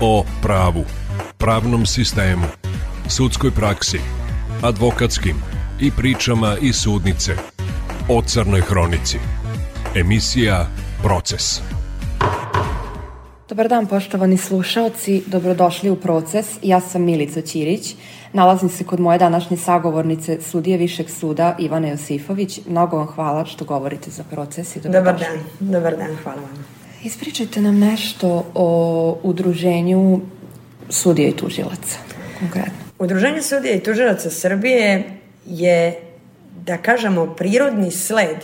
o 0.00 0.24
pravu, 0.42 0.84
pravnom 1.38 1.86
sistemu, 1.86 2.46
sudskoj 3.08 3.50
praksi, 3.50 4.00
advokatskim 4.62 5.36
i 5.80 5.90
pričama 5.90 6.56
iz 6.60 6.76
sudnice 6.76 7.36
o 8.08 8.22
Crnoj 8.22 8.60
Hronici. 8.60 9.18
Emisija 9.94 10.66
Proces. 11.02 11.60
Dobar 13.48 13.68
dan 13.68 13.86
poštovani 13.86 14.36
slušaoci, 14.36 15.22
dobrodošli 15.26 15.90
u 15.90 15.96
Proces. 15.96 16.46
Ja 16.62 16.80
sam 16.80 17.02
Milica 17.02 17.40
Ćirić. 17.40 17.94
Nalazim 18.32 18.68
se 18.68 18.84
kod 18.84 19.00
moje 19.00 19.18
današnje 19.18 19.56
sagovornice 19.56 20.40
sudije 20.40 20.78
Višeg 20.78 21.10
suda 21.10 21.56
Ivana 21.58 21.88
Josifović. 21.88 22.60
Mnogo 22.68 22.96
vam 22.96 23.06
hvala 23.06 23.44
što 23.44 23.64
govorite 23.64 24.10
za 24.10 24.24
proces 24.30 24.76
i 24.76 24.80
Dobar 24.80 25.18
dan, 25.18 25.38
dobar 25.60 25.96
dan, 25.96 26.16
hvala 26.22 26.40
vam. 26.40 26.75
Ispričajte 27.02 27.60
nam 27.60 27.78
nešto 27.78 28.50
o 28.54 29.18
udruženju 29.22 30.20
sudija 30.88 31.28
i 31.28 31.36
tužilaca, 31.36 31.98
konkretno. 32.38 32.72
Udruženje 32.98 33.42
sudija 33.42 33.74
i 33.74 33.82
tužilaca 33.82 34.30
Srbije 34.30 35.04
je, 35.46 36.00
da 36.66 36.76
kažemo, 36.76 37.34
prirodni 37.34 37.90
sled 37.90 38.36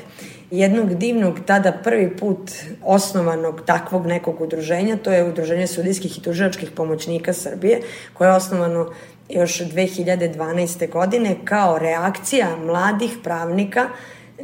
jednog 0.51 0.95
divnog, 0.95 1.39
tada 1.47 1.73
prvi 1.73 2.17
put 2.17 2.51
osnovanog 2.85 3.63
takvog 3.67 4.07
nekog 4.07 4.41
udruženja, 4.41 4.97
to 4.97 5.13
je 5.13 5.25
Udruženje 5.25 5.67
sudijskih 5.67 6.19
i 6.19 6.23
tužilačkih 6.23 6.71
pomoćnika 6.71 7.33
Srbije, 7.33 7.81
koje 8.13 8.29
je 8.29 8.35
osnovano 8.35 8.93
još 9.29 9.61
2012. 9.61 10.91
godine 10.91 11.37
kao 11.45 11.79
reakcija 11.79 12.57
mladih 12.57 13.11
pravnika 13.23 13.89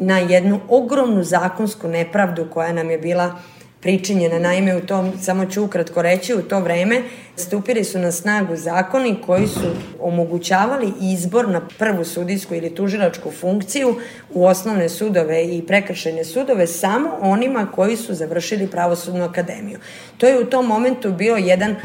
na 0.00 0.18
jednu 0.18 0.60
ogromnu 0.68 1.24
zakonsku 1.24 1.88
nepravdu 1.88 2.46
koja 2.50 2.72
nam 2.72 2.90
je 2.90 2.98
bila 2.98 3.38
pričinjena. 3.80 4.38
Naime, 4.38 4.77
u 4.77 4.80
tom, 4.80 5.12
samo 5.23 5.46
ću 5.46 5.64
ukratko 5.64 6.02
reći, 6.02 6.34
u 6.34 6.42
to 6.42 6.60
vreme 6.60 7.02
stupili 7.36 7.84
su 7.84 7.98
na 7.98 8.12
snagu 8.12 8.56
zakoni 8.56 9.16
koji 9.27 9.47
su 9.47 9.70
omogućavali 10.00 10.92
izbor 11.00 11.48
na 11.48 11.61
prvu 11.78 12.05
sudijsku 12.05 12.55
ili 12.55 12.75
tužilačku 12.75 13.30
funkciju 13.30 13.97
u 14.34 14.47
osnovne 14.47 14.89
sudove 14.89 15.44
i 15.44 15.67
prekršajne 15.67 16.25
sudove 16.25 16.67
samo 16.67 17.19
onima 17.20 17.67
koji 17.75 17.97
su 17.97 18.14
završili 18.14 18.67
pravosudnu 18.67 19.25
akademiju. 19.25 19.78
To 20.19 20.27
je 20.27 20.41
u 20.41 20.47
tom 20.47 20.67
momentu 20.67 21.12
bio 21.12 21.36
jedan 21.36 21.77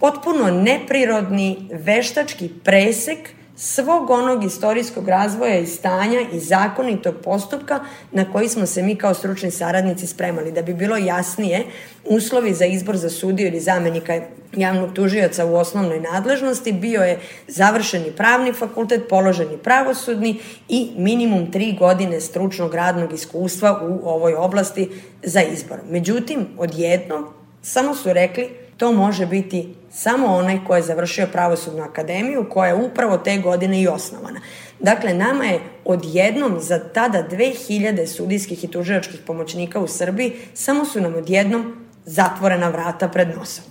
potpuno 0.00 0.50
neprirodni 0.50 1.68
veštački 1.72 2.50
presek 2.64 3.18
svog 3.56 4.10
onog 4.10 4.44
istorijskog 4.44 5.08
razvoja 5.08 5.58
i 5.58 5.66
stanja 5.66 6.20
i 6.32 6.40
zakonitog 6.40 7.14
postupka 7.24 7.80
na 8.12 8.32
koji 8.32 8.48
smo 8.48 8.66
se 8.66 8.82
mi 8.82 8.96
kao 8.96 9.14
stručni 9.14 9.50
saradnici 9.50 10.06
spremali. 10.06 10.52
Da 10.52 10.62
bi 10.62 10.74
bilo 10.74 10.96
jasnije, 10.96 11.64
uslovi 12.04 12.54
za 12.54 12.64
izbor 12.64 12.96
za 12.96 13.10
sudiju 13.10 13.46
ili 13.46 13.60
zamenika 13.60 14.20
javnog 14.56 14.92
tužioca 14.92 15.46
u 15.46 15.54
osnovnoj 15.54 16.00
nadležnosti 16.00 16.72
bio 16.72 17.00
je 17.00 17.20
završeni 17.48 18.12
pravni 18.16 18.52
fakultet, 18.52 19.08
položeni 19.08 19.58
pravosudni 19.58 20.40
i 20.68 20.90
minimum 20.96 21.52
tri 21.52 21.76
godine 21.78 22.20
stručnog 22.20 22.74
radnog 22.74 23.12
iskustva 23.12 23.80
u 23.82 24.08
ovoj 24.08 24.34
oblasti 24.34 24.90
za 25.22 25.42
izbor. 25.42 25.78
Međutim, 25.90 26.46
odjedno 26.58 27.32
samo 27.62 27.94
su 27.94 28.12
rekli 28.12 28.63
to 28.76 28.92
može 28.92 29.26
biti 29.26 29.74
samo 29.92 30.26
onaj 30.26 30.58
ko 30.66 30.76
je 30.76 30.82
završio 30.82 31.26
pravosudnu 31.32 31.82
akademiju, 31.82 32.46
koja 32.50 32.68
je 32.68 32.74
upravo 32.74 33.18
te 33.18 33.38
godine 33.38 33.82
i 33.82 33.88
osnovana. 33.88 34.40
Dakle, 34.80 35.14
nama 35.14 35.44
je 35.44 35.60
odjednom 35.84 36.60
za 36.60 36.78
tada 36.78 37.24
2000 37.30 38.06
sudijskih 38.06 38.64
i 38.64 38.70
tužilačkih 38.70 39.20
pomoćnika 39.26 39.80
u 39.80 39.88
Srbiji, 39.88 40.32
samo 40.54 40.84
su 40.84 41.00
nam 41.00 41.14
odjednom 41.14 41.86
zatvorena 42.04 42.68
vrata 42.68 43.08
pred 43.08 43.28
nosom 43.28 43.64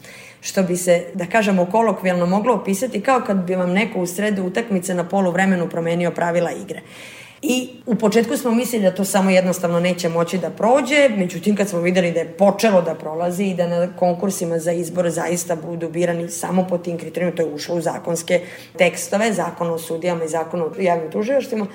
što 0.44 0.64
bi 0.64 0.78
se, 0.78 1.06
da 1.14 1.26
kažemo, 1.26 1.66
kolokvijalno 1.66 2.26
moglo 2.26 2.54
opisati 2.54 3.02
kao 3.02 3.22
kad 3.22 3.38
bi 3.38 3.56
vam 3.56 3.72
neko 3.72 4.00
u 4.00 4.08
sredu 4.08 4.44
utakmice 4.44 4.94
na 4.94 5.04
polu 5.04 5.32
vremenu 5.32 5.70
promenio 5.70 6.12
pravila 6.12 6.52
igre. 6.52 6.82
I 7.46 7.70
u 7.86 7.96
početku 7.96 8.38
smo 8.38 8.52
mislili 8.52 8.84
da 8.84 8.96
to 8.96 9.06
samo 9.06 9.30
jednostavno 9.30 9.80
neće 9.80 10.10
moći 10.10 10.38
da 10.38 10.50
prođe, 10.50 11.10
međutim 11.10 11.56
kad 11.56 11.70
smo 11.70 11.80
videli 11.80 12.12
da 12.12 12.20
je 12.20 12.38
počelo 12.38 12.82
da 12.82 12.96
prolazi 12.96 13.44
i 13.44 13.54
da 13.54 13.68
na 13.68 13.88
konkursima 14.00 14.60
za 14.60 14.72
izbor 14.72 15.10
zaista 15.10 15.56
budu 15.56 15.90
birani 15.90 16.30
samo 16.30 16.68
po 16.70 16.78
tim 16.78 16.98
kriterijima, 16.98 17.36
to 17.36 17.42
je 17.42 17.54
ušlo 17.54 17.76
u 17.76 17.82
zakonske 17.82 18.42
tekstove, 18.78 19.34
zakon 19.34 19.70
o 19.70 19.78
sudijama 19.78 20.24
i 20.24 20.28
zakon 20.28 20.62
o 20.62 20.72
javnim 20.80 21.12
tuživaštima, 21.12 21.68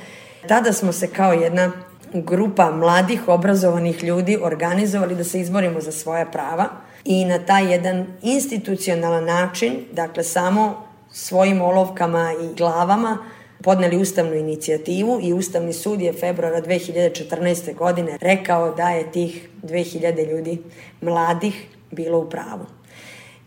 tada 0.47 0.73
smo 0.73 0.93
se 0.93 1.07
kao 1.07 1.33
jedna 1.33 1.73
grupa 2.13 2.71
mladih, 2.71 3.29
obrazovanih 3.29 4.05
ljudi 4.05 4.39
organizovali 4.43 5.15
da 5.15 5.25
se 5.25 5.41
izborimo 5.41 5.81
za 5.81 5.93
svoja 5.93 6.27
prava 6.27 6.69
i 7.05 7.25
na 7.25 7.39
taj 7.39 7.73
jedan 7.73 8.07
institucionalan 8.23 9.25
način, 9.25 9.73
dakle 9.93 10.25
samo 10.25 10.87
svojim 11.11 11.63
olovkama 11.63 12.33
i 12.43 12.55
glavama, 12.55 13.19
podneli 13.63 13.97
ustavnu 13.97 14.35
inicijativu 14.35 15.21
i 15.23 15.33
Ustavni 15.33 15.73
sud 15.73 16.01
je 16.01 16.13
februara 16.13 16.63
2014. 16.63 17.75
godine 17.75 18.19
rekao 18.21 18.75
da 18.75 18.91
je 18.91 19.13
tih 19.13 19.49
2000 19.63 20.31
ljudi 20.31 20.59
mladih 21.01 21.67
bilo 21.91 22.19
u 22.19 22.31
pravu. 22.31 22.67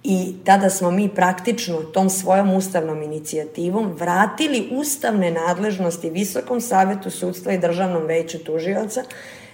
I 0.03 0.35
tada 0.45 0.69
smo 0.69 0.91
mi 0.91 1.09
praktično 1.09 1.77
tom 1.77 2.09
svojom 2.09 2.53
ustavnom 2.53 3.03
inicijativom 3.03 3.93
vratili 3.99 4.69
ustavne 4.71 5.31
nadležnosti 5.31 6.09
Visokom 6.09 6.61
savetu 6.61 7.09
sudstva 7.09 7.53
i 7.53 7.57
Državnom 7.57 8.03
veću 8.03 8.43
tužioca 8.43 9.03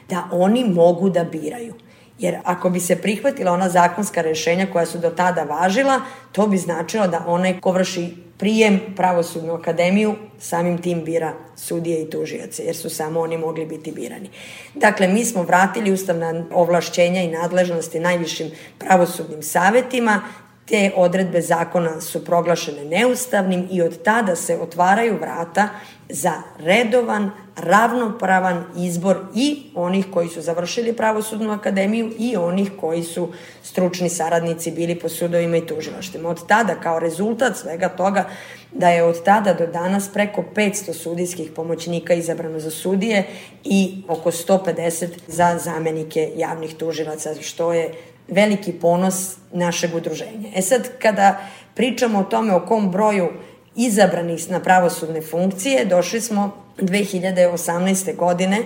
da 0.10 0.28
oni 0.32 0.64
mogu 0.64 1.10
da 1.10 1.24
biraju. 1.24 1.74
Jer 2.20 2.38
ako 2.44 2.70
bi 2.70 2.80
se 2.80 2.96
prihvatila 2.96 3.52
ona 3.52 3.70
zakonska 3.70 4.22
rešenja 4.22 4.68
koja 4.74 4.86
su 4.86 4.98
do 4.98 5.10
tada 5.10 5.44
važila, 5.44 6.02
to 6.32 6.48
bi 6.48 6.58
značilo 6.58 7.08
da 7.08 7.24
onaj 7.28 7.60
ko 7.62 7.72
vrši 7.72 8.27
prijem 8.38 8.80
pravosudnu 8.96 9.54
akademiju 9.54 10.16
samim 10.40 10.82
tim 10.82 11.04
bira 11.04 11.34
sudije 11.56 12.02
i 12.02 12.10
tužioce, 12.10 12.64
jer 12.64 12.76
su 12.76 12.90
samo 12.90 13.20
oni 13.20 13.38
mogli 13.38 13.66
biti 13.66 13.92
birani. 13.92 14.30
Dakle, 14.76 15.08
mi 15.08 15.26
smo 15.26 15.44
vratili 15.44 15.92
ustavna 15.92 16.46
ovlašćenja 16.54 17.22
i 17.22 17.32
nadležnosti 17.32 18.00
najvišim 18.00 18.52
pravosudnim 18.78 19.44
savetima, 19.44 20.22
te 20.66 20.92
odredbe 20.96 21.42
zakona 21.42 22.02
su 22.02 22.26
proglašene 22.26 22.86
neustavnim 22.86 23.68
i 23.72 23.82
od 23.82 24.04
tada 24.04 24.36
se 24.36 24.58
otvaraju 24.58 25.18
vrata 25.22 25.70
za 26.10 26.34
redovan, 26.60 27.32
ravnopravan 27.56 28.64
izbor 28.78 29.18
i 29.36 29.64
onih 29.76 30.06
koji 30.14 30.30
su 30.30 30.42
završili 30.42 30.94
pravosudnu 30.94 31.52
akademiju 31.52 32.12
i 32.20 32.38
onih 32.38 32.72
koji 32.80 33.04
su 33.04 33.34
stručni 33.64 34.10
saradnici 34.10 34.72
bili 34.72 35.00
po 35.00 35.10
sudovima 35.10 35.58
i 35.58 35.66
tužilaštima. 35.66 36.30
Od 36.30 36.48
tada, 36.48 36.76
kao 36.76 37.00
rezultat 37.00 37.58
svega 37.58 37.90
toga, 37.90 38.30
da 38.72 38.90
je 38.90 39.04
od 39.04 39.24
tada 39.24 39.54
do 39.54 39.68
danas 39.68 40.10
preko 40.14 40.44
500 40.56 40.94
sudijskih 40.94 41.52
pomoćnika 41.52 42.14
izabrano 42.14 42.60
za 42.60 42.72
sudije 42.72 43.24
i 43.64 44.04
oko 44.08 44.32
150 44.32 45.08
za 45.28 45.58
zamenike 45.58 46.32
javnih 46.36 46.76
tužilaca, 46.76 47.34
što 47.42 47.74
je 47.74 47.94
veliki 48.28 48.74
ponos 48.74 49.36
našeg 49.52 49.96
udruženja. 49.96 50.50
E 50.56 50.62
sad, 50.62 50.90
kada 51.02 51.48
pričamo 51.76 52.20
o 52.20 52.24
tome 52.24 52.54
o 52.54 52.66
kom 52.66 52.92
broju 52.92 53.30
izabranih 53.78 54.52
na 54.52 54.60
pravosudne 54.60 55.22
funkcije, 55.22 55.86
došli 55.86 56.22
smo 56.22 56.52
2018. 56.78 58.16
godine 58.16 58.64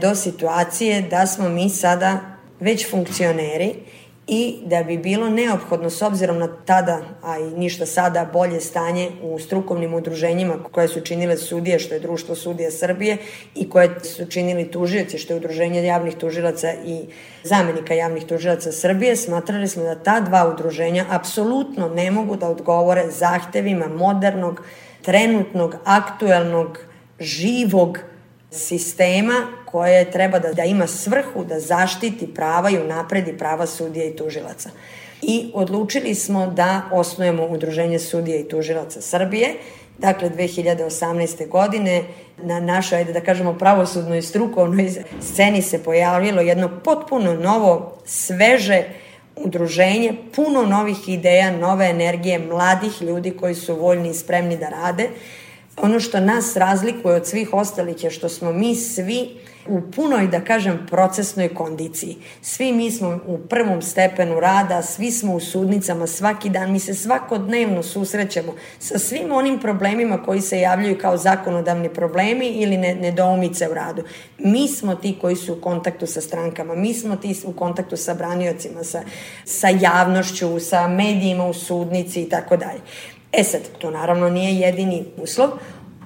do 0.00 0.14
situacije 0.14 1.02
da 1.02 1.26
smo 1.26 1.48
mi 1.48 1.70
sada 1.70 2.20
već 2.60 2.90
funkcioneri 2.90 3.74
i 4.32 4.56
da 4.64 4.82
bi 4.82 4.98
bilo 4.98 5.28
neophodno 5.28 5.90
s 5.90 6.02
obzirom 6.02 6.38
na 6.38 6.48
tada, 6.64 7.00
a 7.22 7.38
i 7.38 7.50
ništa 7.50 7.86
sada, 7.86 8.30
bolje 8.32 8.60
stanje 8.60 9.10
u 9.22 9.38
strukovnim 9.38 9.94
udruženjima 9.94 10.54
koje 10.72 10.88
su 10.88 11.00
činile 11.00 11.36
sudije, 11.36 11.78
što 11.78 11.94
je 11.94 12.00
Društvo 12.00 12.34
sudija 12.34 12.70
Srbije 12.70 13.16
i 13.54 13.68
koje 13.70 14.00
su 14.04 14.26
činili 14.26 14.70
tužioci, 14.70 15.18
što 15.18 15.32
je 15.32 15.36
Udruženje 15.36 15.84
javnih 15.84 16.16
tužilaca 16.16 16.72
i 16.86 17.00
zamenika 17.44 17.94
javnih 17.94 18.24
tužilaca 18.24 18.72
Srbije, 18.72 19.16
smatrali 19.16 19.68
smo 19.68 19.82
da 19.82 19.94
ta 19.94 20.20
dva 20.20 20.48
udruženja 20.54 21.04
apsolutno 21.10 21.88
ne 21.88 22.10
mogu 22.10 22.36
da 22.36 22.48
odgovore 22.48 23.10
zahtevima 23.10 23.88
modernog, 23.88 24.64
trenutnog, 25.02 25.76
aktuelnog, 25.84 26.78
živog 27.20 27.98
sistema 28.50 29.61
koje 29.72 30.10
treba 30.10 30.38
da, 30.38 30.52
da 30.52 30.64
ima 30.64 30.86
svrhu 30.86 31.44
da 31.44 31.60
zaštiti 31.60 32.34
prava 32.34 32.70
i 32.70 32.78
unapredi 32.78 33.38
prava 33.38 33.66
sudija 33.66 34.04
i 34.06 34.16
tužilaca. 34.16 34.70
I 35.22 35.50
odlučili 35.54 36.14
smo 36.14 36.46
da 36.46 36.82
osnujemo 36.92 37.46
Udruženje 37.46 37.98
sudija 37.98 38.36
i 38.36 38.48
tužilaca 38.48 39.00
Srbije, 39.00 39.54
Dakle, 39.98 40.30
2018. 40.30 41.48
godine 41.48 42.04
na 42.42 42.60
našoj, 42.60 42.98
ajde 42.98 43.12
da 43.12 43.20
kažemo, 43.20 43.58
pravosudnoj 43.58 44.22
strukovnoj 44.22 44.90
sceni 45.20 45.62
se 45.62 45.82
pojavilo 45.82 46.40
jedno 46.40 46.70
potpuno 46.84 47.34
novo, 47.34 47.98
sveže 48.04 48.82
udruženje, 49.36 50.14
puno 50.34 50.62
novih 50.66 51.08
ideja, 51.08 51.56
nove 51.56 51.86
energije, 51.86 52.38
mladih 52.38 53.02
ljudi 53.02 53.30
koji 53.30 53.54
su 53.54 53.74
voljni 53.74 54.10
i 54.10 54.14
spremni 54.14 54.56
da 54.56 54.68
rade. 54.68 55.08
Ono 55.76 56.00
što 56.00 56.20
nas 56.20 56.56
razlikuje 56.56 57.14
od 57.14 57.26
svih 57.26 57.54
ostalih 57.54 58.04
je 58.04 58.10
što 58.10 58.28
smo 58.28 58.52
mi 58.52 58.76
svi 58.76 59.28
u 59.68 59.80
punoj, 59.96 60.26
da 60.26 60.40
kažem, 60.40 60.86
procesnoj 60.90 61.54
kondiciji. 61.54 62.16
Svi 62.42 62.72
mi 62.72 62.90
smo 62.90 63.18
u 63.26 63.38
prvom 63.38 63.82
stepenu 63.82 64.40
rada, 64.40 64.82
svi 64.82 65.10
smo 65.10 65.34
u 65.34 65.40
sudnicama 65.40 66.06
svaki 66.06 66.50
dan, 66.50 66.72
mi 66.72 66.78
se 66.78 66.94
svakodnevno 66.94 67.82
susrećemo 67.82 68.54
sa 68.78 68.98
svim 68.98 69.32
onim 69.32 69.58
problemima 69.58 70.22
koji 70.22 70.40
se 70.40 70.60
javljaju 70.60 70.98
kao 70.98 71.16
zakonodavni 71.16 71.94
problemi 71.94 72.46
ili 72.46 72.76
nedoumice 72.76 73.68
u 73.68 73.74
radu. 73.74 74.02
Mi 74.38 74.68
smo 74.68 74.94
ti 74.94 75.18
koji 75.20 75.36
su 75.36 75.52
u 75.52 75.60
kontaktu 75.60 76.06
sa 76.06 76.20
strankama, 76.20 76.74
mi 76.74 76.94
smo 76.94 77.16
ti 77.16 77.34
u 77.44 77.52
kontaktu 77.52 77.96
sa 77.96 78.14
braniocima, 78.14 78.84
sa, 78.84 79.02
sa 79.44 79.68
javnošću, 79.68 80.60
sa 80.60 80.88
medijima 80.88 81.46
u 81.46 81.54
sudnici 81.54 82.22
i 82.22 82.28
tako 82.28 82.56
dalje. 82.56 82.80
E 83.32 83.44
sad, 83.44 83.60
to 83.78 83.90
naravno 83.90 84.30
nije 84.30 84.60
jedini 84.60 85.04
uslov. 85.16 85.48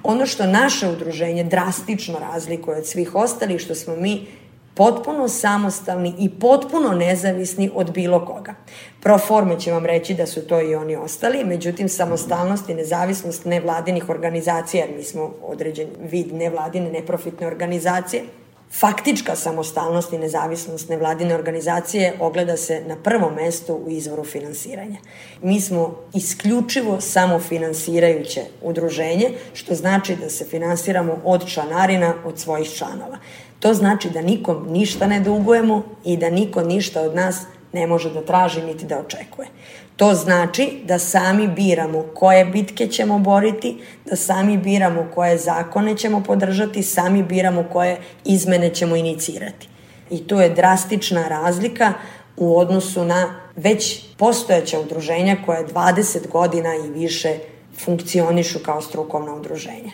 Ono 0.03 0.25
što 0.25 0.45
naše 0.45 0.87
udruženje 0.87 1.43
drastično 1.43 2.19
razlikuje 2.19 2.77
od 2.77 2.85
svih 2.85 3.15
ostalih, 3.15 3.61
što 3.61 3.75
smo 3.75 3.95
mi 3.95 4.27
potpuno 4.73 5.27
samostalni 5.27 6.13
i 6.19 6.29
potpuno 6.29 6.89
nezavisni 6.89 7.71
od 7.73 7.91
bilo 7.91 8.25
koga. 8.25 8.55
Pro 9.01 9.17
forme 9.17 9.59
će 9.59 9.71
vam 9.71 9.85
reći 9.85 10.13
da 10.13 10.25
su 10.25 10.47
to 10.47 10.61
i 10.61 10.75
oni 10.75 10.95
ostali, 10.95 11.45
međutim 11.45 11.89
samostalnost 11.89 12.69
i 12.69 12.75
nezavisnost 12.75 13.45
nevladinih 13.45 14.09
organizacija, 14.09 14.85
jer 14.85 14.97
mi 14.97 15.03
smo 15.03 15.33
određen 15.43 15.87
vid 16.11 16.33
nevladine 16.33 16.91
neprofitne 16.91 17.47
organizacije, 17.47 18.23
Faktička 18.71 19.35
samostalnost 19.35 20.13
i 20.13 20.17
nezavisnost 20.17 20.89
nevladine 20.89 21.35
organizacije 21.35 22.13
ogleda 22.19 22.57
se 22.57 22.83
na 22.87 22.95
prvom 22.95 23.33
mestu 23.33 23.73
u 23.73 23.89
izvoru 23.89 24.23
finansiranja. 24.23 24.97
Mi 25.41 25.61
smo 25.61 25.95
isključivo 26.13 27.01
samofinansirajuće 27.01 28.41
udruženje, 28.61 29.31
što 29.53 29.75
znači 29.75 30.15
da 30.15 30.29
se 30.29 30.45
finansiramo 30.45 31.21
od 31.23 31.47
članarina 31.49 32.13
od 32.25 32.39
svojih 32.39 32.69
članova. 32.69 33.17
To 33.59 33.73
znači 33.73 34.09
da 34.09 34.21
nikom 34.21 34.67
ništa 34.69 35.07
ne 35.07 35.19
dugujemo 35.19 35.83
i 36.05 36.17
da 36.17 36.29
niko 36.29 36.63
ništa 36.63 37.01
od 37.01 37.15
nas 37.15 37.41
ne 37.73 37.87
može 37.87 38.13
da 38.13 38.25
traži 38.25 38.61
niti 38.61 38.85
da 38.85 38.99
očekuje. 38.99 39.47
To 39.95 40.13
znači 40.13 40.81
da 40.83 40.99
sami 40.99 41.47
biramo 41.47 42.05
koje 42.13 42.45
bitke 42.45 42.87
ćemo 42.87 43.19
boriti, 43.19 43.77
da 44.05 44.15
sami 44.15 44.57
biramo 44.57 45.07
koje 45.15 45.37
zakone 45.37 45.97
ćemo 45.97 46.23
podržati, 46.23 46.83
sami 46.83 47.23
biramo 47.23 47.65
koje 47.73 47.97
izmene 48.25 48.73
ćemo 48.73 48.95
inicirati. 48.95 49.69
I 50.09 50.27
to 50.27 50.41
je 50.41 50.49
drastična 50.49 51.27
razlika 51.27 51.93
u 52.37 52.57
odnosu 52.57 53.05
na 53.05 53.39
već 53.55 54.03
postojeća 54.17 54.79
udruženja 54.79 55.37
koja 55.45 55.67
20 55.67 56.27
godina 56.27 56.75
i 56.75 56.89
više 56.89 57.37
funkcionišu 57.85 58.59
kao 58.65 58.81
strukovna 58.81 59.35
udruženja. 59.35 59.91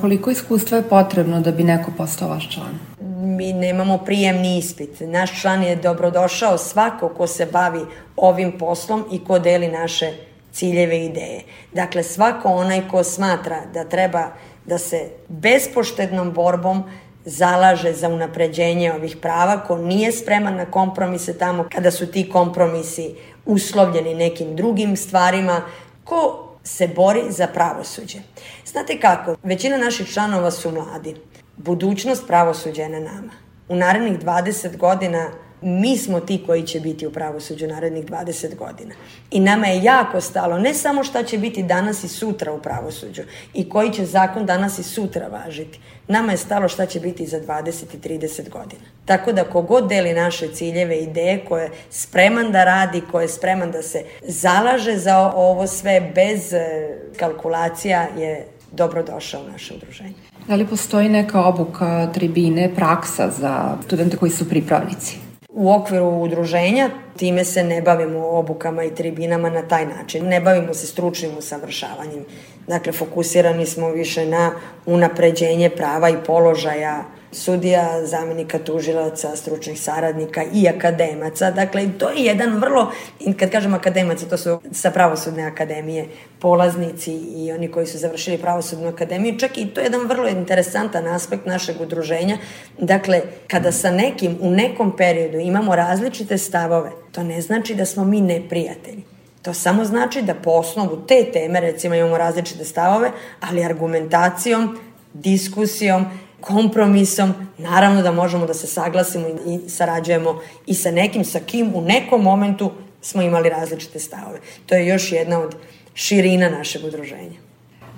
Koliko 0.00 0.30
iskustva 0.30 0.76
je 0.76 0.88
potrebno 0.88 1.40
da 1.40 1.52
bi 1.52 1.64
neko 1.64 1.90
postao 1.96 2.28
vaš 2.28 2.50
član? 2.54 2.78
mi 3.24 3.52
nemamo 3.52 3.98
prijemni 3.98 4.58
ispit. 4.58 5.00
Naš 5.00 5.40
član 5.40 5.62
je 5.62 5.76
dobrodošao 5.76 6.58
svako 6.58 7.08
ko 7.08 7.26
se 7.26 7.46
bavi 7.46 7.80
ovim 8.16 8.58
poslom 8.58 9.04
i 9.12 9.24
ko 9.24 9.38
deli 9.38 9.68
naše 9.68 10.12
ciljeve 10.52 10.98
i 10.98 11.04
ideje. 11.04 11.42
Dakle, 11.72 12.02
svako 12.02 12.48
onaj 12.48 12.88
ko 12.88 13.04
smatra 13.04 13.60
da 13.74 13.84
treba 13.84 14.26
da 14.66 14.78
se 14.78 15.08
bespoštednom 15.28 16.32
borbom 16.32 16.84
zalaže 17.24 17.92
za 17.92 18.08
unapređenje 18.08 18.92
ovih 18.92 19.16
prava, 19.16 19.60
ko 19.60 19.78
nije 19.78 20.12
spreman 20.12 20.56
na 20.56 20.66
kompromise 20.66 21.38
tamo 21.38 21.66
kada 21.72 21.90
su 21.90 22.06
ti 22.06 22.28
kompromisi 22.30 23.14
uslovljeni 23.46 24.14
nekim 24.14 24.56
drugim 24.56 24.96
stvarima, 24.96 25.60
ko 26.04 26.43
se 26.64 26.88
bori 26.88 27.22
za 27.28 27.46
pravosuđe. 27.46 28.18
Znate 28.66 29.00
kako, 29.00 29.36
većina 29.42 29.76
naših 29.76 30.08
članova 30.08 30.50
su 30.50 30.70
mladi. 30.70 31.16
Budućnost 31.56 32.26
pravosuđa 32.26 32.82
je 32.82 32.88
na 32.88 33.00
nama. 33.00 33.32
U 33.68 33.76
narednih 33.76 34.18
20 34.18 34.76
godina 34.76 35.30
mi 35.64 35.98
smo 35.98 36.20
ti 36.20 36.42
koji 36.46 36.62
će 36.62 36.80
biti 36.80 37.06
u 37.06 37.12
pravosuđu 37.12 37.66
narednih 37.66 38.04
20 38.04 38.56
godina. 38.56 38.94
I 39.30 39.40
nama 39.40 39.66
je 39.66 39.82
jako 39.82 40.20
stalo 40.20 40.58
ne 40.58 40.74
samo 40.74 41.04
šta 41.04 41.22
će 41.22 41.38
biti 41.38 41.62
danas 41.62 42.04
i 42.04 42.08
sutra 42.08 42.52
u 42.52 42.62
pravosuđu 42.62 43.22
i 43.54 43.68
koji 43.68 43.92
će 43.92 44.04
zakon 44.04 44.46
danas 44.46 44.78
i 44.78 44.82
sutra 44.82 45.28
važiti. 45.28 45.78
Nama 46.08 46.32
je 46.32 46.38
stalo 46.38 46.68
šta 46.68 46.86
će 46.86 47.00
biti 47.00 47.26
za 47.26 47.40
20 47.40 47.84
i 47.94 48.08
30 48.08 48.50
godina. 48.50 48.82
Tako 49.04 49.32
da 49.32 49.44
kogod 49.44 49.88
deli 49.88 50.12
naše 50.12 50.48
ciljeve, 50.48 50.96
ideje 50.98 51.44
koje 51.48 51.62
je 51.62 51.70
spreman 51.90 52.52
da 52.52 52.64
radi, 52.64 53.02
koje 53.10 53.24
je 53.24 53.28
spreman 53.28 53.70
da 53.70 53.82
se 53.82 54.04
zalaže 54.22 54.98
za 54.98 55.32
ovo 55.36 55.66
sve 55.66 56.12
bez 56.14 56.52
eh, 56.52 56.96
kalkulacija 57.16 58.08
je 58.16 58.46
dobrodošao 58.72 59.40
u 59.40 59.52
naše 59.52 59.74
udruženje. 59.74 60.14
Da 60.48 60.54
li 60.54 60.66
postoji 60.66 61.08
neka 61.08 61.44
obuka, 61.44 62.10
tribine, 62.14 62.74
praksa 62.74 63.30
za 63.30 63.76
studente 63.86 64.16
koji 64.16 64.30
su 64.30 64.48
pripravnici? 64.48 65.23
U 65.56 65.72
okviru 65.72 66.06
udruženja 66.06 66.90
time 67.16 67.44
se 67.44 67.64
ne 67.64 67.82
bavimo 67.82 68.28
obukama 68.28 68.84
i 68.84 68.94
tribinama 68.94 69.50
na 69.50 69.62
taj 69.68 69.86
način. 69.86 70.28
Ne 70.28 70.40
bavimo 70.40 70.74
se 70.74 70.86
stručnim 70.86 71.38
usavršavanjem. 71.38 72.24
Dakle, 72.66 72.92
fokusirani 72.92 73.66
smo 73.66 73.90
više 73.90 74.26
na 74.26 74.52
unapređenje 74.86 75.70
prava 75.70 76.10
i 76.10 76.16
položaja 76.26 77.04
sudija, 77.34 78.06
zamenika 78.06 78.58
tužilaca, 78.58 79.36
stručnih 79.36 79.80
saradnika 79.80 80.42
i 80.54 80.68
akademaca. 80.68 81.50
Dakle, 81.50 81.88
to 81.98 82.10
je 82.10 82.24
jedan 82.24 82.58
vrlo, 82.58 82.92
kad 83.38 83.50
kažem 83.50 83.74
akademaca, 83.74 84.26
to 84.26 84.36
su 84.36 84.60
sa 84.72 84.90
pravosudne 84.90 85.42
akademije 85.42 86.06
polaznici 86.38 87.12
i 87.12 87.52
oni 87.52 87.70
koji 87.70 87.86
su 87.86 87.98
završili 87.98 88.38
pravosudnu 88.38 88.88
akademiju, 88.88 89.38
čak 89.38 89.58
i 89.58 89.66
to 89.66 89.80
je 89.80 89.84
jedan 89.84 90.06
vrlo 90.06 90.28
interesantan 90.28 91.06
aspekt 91.06 91.46
našeg 91.46 91.80
udruženja. 91.80 92.38
Dakle, 92.78 93.20
kada 93.48 93.72
sa 93.72 93.90
nekim 93.90 94.38
u 94.40 94.50
nekom 94.50 94.96
periodu 94.96 95.38
imamo 95.38 95.76
različite 95.76 96.38
stavove, 96.38 96.90
to 97.12 97.22
ne 97.22 97.40
znači 97.40 97.74
da 97.74 97.84
smo 97.84 98.04
mi 98.04 98.20
neprijatelji. 98.20 99.02
To 99.42 99.54
samo 99.54 99.84
znači 99.84 100.22
da 100.22 100.34
po 100.34 100.50
osnovu 100.50 100.96
te 101.08 101.24
teme, 101.32 101.60
recimo 101.60 101.94
imamo 101.94 102.18
različite 102.18 102.64
stavove, 102.64 103.10
ali 103.40 103.64
argumentacijom, 103.64 104.78
diskusijom, 105.12 106.06
kompromisom, 106.44 107.34
naravno 107.58 108.02
da 108.02 108.12
možemo 108.12 108.46
da 108.46 108.54
se 108.54 108.66
saglasimo 108.66 109.26
i 109.28 109.68
sarađujemo 109.68 110.40
i 110.66 110.74
sa 110.74 110.90
nekim 110.90 111.24
sa 111.24 111.40
kim 111.40 111.74
u 111.74 111.80
nekom 111.80 112.22
momentu 112.22 112.70
smo 113.02 113.22
imali 113.22 113.48
različite 113.48 113.98
stavove. 113.98 114.40
To 114.66 114.74
je 114.74 114.86
još 114.86 115.12
jedna 115.12 115.40
od 115.40 115.56
širina 115.94 116.50
našeg 116.50 116.84
udruženja. 116.84 117.38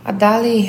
A 0.04 0.12
da 0.12 0.38
li 0.38 0.68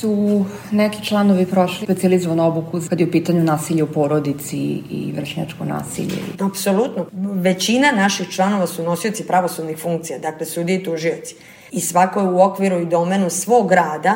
su 0.00 0.44
neki 0.70 1.04
članovi 1.04 1.46
prošli 1.46 1.86
specializovanu 1.86 2.46
obuku 2.46 2.80
kad 2.88 3.00
je 3.00 3.06
u 3.06 3.10
pitanju 3.10 3.44
nasilje 3.44 3.82
u 3.82 3.92
porodici 3.92 4.56
i 4.90 5.12
vršnjačko 5.16 5.64
nasilje? 5.64 6.16
Apsolutno. 6.40 7.06
Većina 7.34 7.92
naših 7.92 8.28
članova 8.28 8.66
su 8.66 8.82
nosioci 8.82 9.26
pravosudnih 9.26 9.78
funkcija, 9.78 10.18
dakle 10.18 10.46
sudije 10.46 10.78
i 10.78 10.84
tužioci. 10.84 11.34
I 11.72 11.80
svako 11.80 12.20
je 12.20 12.28
u 12.28 12.40
okviru 12.40 12.80
i 12.80 12.86
domenu 12.86 13.30
svog 13.30 13.72
rada 13.72 14.14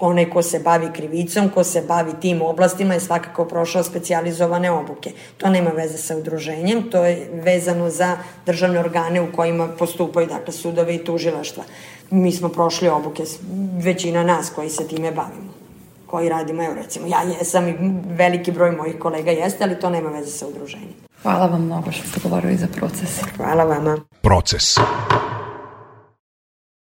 onaj 0.00 0.30
ko 0.30 0.42
se 0.42 0.58
bavi 0.58 0.88
krivicom, 0.92 1.48
ko 1.48 1.64
se 1.64 1.82
bavi 1.82 2.12
tim 2.20 2.42
oblastima 2.42 2.94
je 2.94 3.00
svakako 3.00 3.44
prošao 3.44 3.82
specializovane 3.82 4.70
obuke. 4.70 5.12
To 5.38 5.50
nema 5.50 5.70
veze 5.70 5.98
sa 5.98 6.16
udruženjem, 6.16 6.90
to 6.90 7.04
je 7.04 7.30
vezano 7.32 7.90
za 7.90 8.16
državne 8.46 8.80
organe 8.80 9.20
u 9.20 9.32
kojima 9.32 9.68
postupaju, 9.68 10.26
dakle, 10.26 10.52
sudove 10.52 10.94
i 10.94 11.04
tužilaštva. 11.04 11.64
Mi 12.10 12.32
smo 12.32 12.48
prošli 12.48 12.88
obuke, 12.88 13.24
većina 13.82 14.24
nas 14.24 14.50
koji 14.54 14.70
se 14.70 14.88
time 14.88 15.12
bavimo 15.12 15.60
koji 16.10 16.28
radimo, 16.28 16.64
evo 16.64 16.74
recimo, 16.74 17.06
ja 17.06 17.22
jesam 17.22 17.68
i 17.68 17.74
veliki 18.04 18.52
broj 18.52 18.72
mojih 18.72 18.98
kolega 18.98 19.30
jeste, 19.30 19.64
ali 19.64 19.80
to 19.80 19.90
nema 19.90 20.10
veze 20.10 20.30
sa 20.30 20.46
udruženjem. 20.46 20.94
Hvala 21.22 21.46
vam 21.46 21.64
mnogo 21.64 21.92
što 21.92 22.08
ste 22.08 22.20
govorili 22.22 22.56
za 22.56 22.66
proces. 22.66 23.20
Hvala 23.36 23.64
vama. 23.64 23.98
Proces. 24.22 24.78